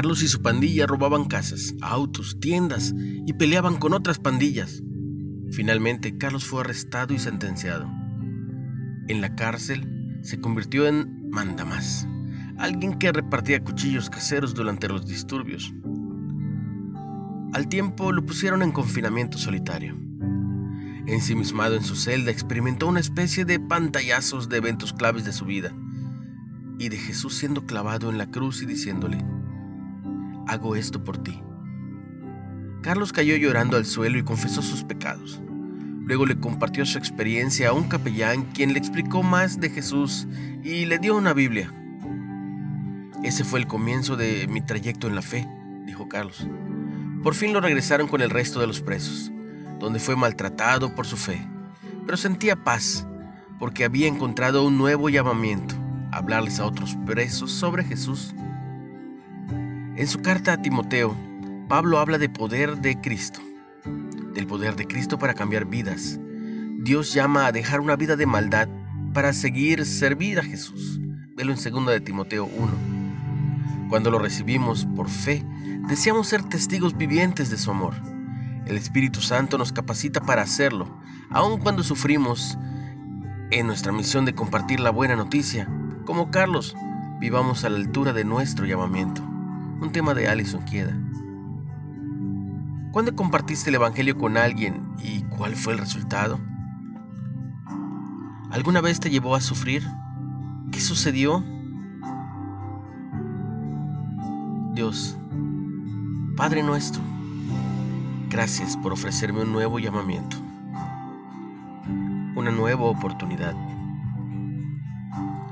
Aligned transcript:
Carlos 0.00 0.22
y 0.22 0.28
su 0.28 0.40
pandilla 0.40 0.86
robaban 0.86 1.26
casas, 1.26 1.74
autos, 1.82 2.40
tiendas 2.40 2.94
y 2.96 3.34
peleaban 3.34 3.76
con 3.76 3.92
otras 3.92 4.18
pandillas. 4.18 4.82
Finalmente, 5.50 6.16
Carlos 6.16 6.46
fue 6.46 6.62
arrestado 6.62 7.12
y 7.12 7.18
sentenciado. 7.18 7.84
En 9.08 9.20
la 9.20 9.34
cárcel 9.36 10.18
se 10.22 10.40
convirtió 10.40 10.86
en 10.86 11.28
mandamás, 11.28 12.08
alguien 12.56 12.98
que 12.98 13.12
repartía 13.12 13.62
cuchillos 13.62 14.08
caseros 14.08 14.54
durante 14.54 14.88
los 14.88 15.06
disturbios. 15.06 15.70
Al 17.52 17.68
tiempo 17.68 18.10
lo 18.10 18.24
pusieron 18.24 18.62
en 18.62 18.72
confinamiento 18.72 19.36
solitario. 19.36 19.98
Ensimismado 21.08 21.76
en 21.76 21.84
su 21.84 21.94
celda, 21.94 22.30
experimentó 22.30 22.88
una 22.88 23.00
especie 23.00 23.44
de 23.44 23.60
pantallazos 23.60 24.48
de 24.48 24.56
eventos 24.56 24.94
claves 24.94 25.26
de 25.26 25.34
su 25.34 25.44
vida 25.44 25.74
y 26.78 26.88
de 26.88 26.96
Jesús 26.96 27.36
siendo 27.36 27.66
clavado 27.66 28.08
en 28.08 28.16
la 28.16 28.30
cruz 28.30 28.62
y 28.62 28.66
diciéndole, 28.66 29.22
hago 30.50 30.76
esto 30.76 31.02
por 31.02 31.18
ti. 31.18 31.42
Carlos 32.82 33.12
cayó 33.12 33.36
llorando 33.36 33.76
al 33.76 33.84
suelo 33.86 34.18
y 34.18 34.24
confesó 34.24 34.62
sus 34.62 34.84
pecados. 34.84 35.40
Luego 36.02 36.26
le 36.26 36.38
compartió 36.38 36.84
su 36.84 36.98
experiencia 36.98 37.68
a 37.68 37.72
un 37.72 37.88
capellán 37.88 38.44
quien 38.52 38.72
le 38.72 38.78
explicó 38.78 39.22
más 39.22 39.60
de 39.60 39.70
Jesús 39.70 40.26
y 40.64 40.86
le 40.86 40.98
dio 40.98 41.16
una 41.16 41.32
Biblia. 41.32 41.72
Ese 43.22 43.44
fue 43.44 43.60
el 43.60 43.66
comienzo 43.66 44.16
de 44.16 44.46
mi 44.48 44.60
trayecto 44.60 45.06
en 45.06 45.14
la 45.14 45.22
fe, 45.22 45.46
dijo 45.86 46.08
Carlos. 46.08 46.46
Por 47.22 47.34
fin 47.34 47.52
lo 47.52 47.60
regresaron 47.60 48.08
con 48.08 48.22
el 48.22 48.30
resto 48.30 48.60
de 48.60 48.66
los 48.66 48.80
presos, 48.80 49.30
donde 49.78 50.00
fue 50.00 50.16
maltratado 50.16 50.94
por 50.94 51.06
su 51.06 51.16
fe, 51.16 51.46
pero 52.06 52.16
sentía 52.16 52.56
paz 52.56 53.06
porque 53.58 53.84
había 53.84 54.08
encontrado 54.08 54.64
un 54.64 54.78
nuevo 54.78 55.10
llamamiento 55.10 55.74
hablarles 56.12 56.58
a 56.60 56.66
otros 56.66 56.96
presos 57.06 57.52
sobre 57.52 57.84
Jesús. 57.84 58.34
En 60.00 60.08
su 60.08 60.22
carta 60.22 60.54
a 60.54 60.62
Timoteo, 60.62 61.14
Pablo 61.68 61.98
habla 61.98 62.16
de 62.16 62.30
poder 62.30 62.78
de 62.78 62.98
Cristo, 63.02 63.40
del 64.32 64.46
poder 64.46 64.74
de 64.74 64.86
Cristo 64.86 65.18
para 65.18 65.34
cambiar 65.34 65.66
vidas. 65.66 66.18
Dios 66.78 67.12
llama 67.12 67.44
a 67.44 67.52
dejar 67.52 67.80
una 67.80 67.96
vida 67.96 68.16
de 68.16 68.24
maldad 68.24 68.66
para 69.12 69.34
seguir 69.34 69.84
servir 69.84 70.38
a 70.38 70.42
Jesús. 70.42 70.98
Velo 71.36 71.52
en 71.52 71.58
2 71.62 71.86
de 71.88 72.00
Timoteo 72.00 72.46
1. 72.46 73.88
Cuando 73.90 74.10
lo 74.10 74.18
recibimos 74.18 74.86
por 74.96 75.10
fe, 75.10 75.44
deseamos 75.86 76.28
ser 76.28 76.44
testigos 76.44 76.96
vivientes 76.96 77.50
de 77.50 77.58
su 77.58 77.70
amor. 77.70 77.92
El 78.64 78.78
Espíritu 78.78 79.20
Santo 79.20 79.58
nos 79.58 79.70
capacita 79.70 80.22
para 80.22 80.40
hacerlo, 80.40 80.98
aun 81.28 81.60
cuando 81.60 81.82
sufrimos 81.82 82.56
en 83.50 83.66
nuestra 83.66 83.92
misión 83.92 84.24
de 84.24 84.34
compartir 84.34 84.80
la 84.80 84.92
buena 84.92 85.14
noticia 85.14 85.68
como 86.06 86.30
Carlos, 86.30 86.74
vivamos 87.20 87.64
a 87.64 87.68
la 87.68 87.76
altura 87.76 88.14
de 88.14 88.24
nuestro 88.24 88.64
llamamiento. 88.64 89.29
Un 89.80 89.90
tema 89.92 90.14
de 90.14 90.28
Alison 90.28 90.62
Quieda. 90.62 90.96
¿Cuándo 92.92 93.14
compartiste 93.14 93.70
el 93.70 93.76
Evangelio 93.76 94.16
con 94.16 94.36
alguien 94.36 94.82
y 94.98 95.22
cuál 95.22 95.54
fue 95.54 95.72
el 95.72 95.78
resultado? 95.78 96.38
¿Alguna 98.50 98.80
vez 98.80 99.00
te 99.00 99.10
llevó 99.10 99.34
a 99.34 99.40
sufrir? 99.40 99.82
¿Qué 100.72 100.80
sucedió? 100.80 101.44
Dios, 104.74 105.16
Padre 106.36 106.62
nuestro, 106.62 107.02
gracias 108.28 108.76
por 108.76 108.92
ofrecerme 108.92 109.42
un 109.42 109.52
nuevo 109.52 109.78
llamamiento, 109.78 110.36
una 112.36 112.50
nueva 112.50 112.84
oportunidad 112.84 113.54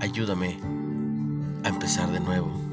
ayúdame 0.00 0.58
a 1.64 1.68
empezar 1.68 2.10
de 2.10 2.20
nuevo. 2.20 2.69